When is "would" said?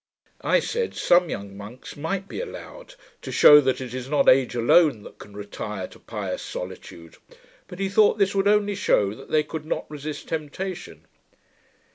8.33-8.47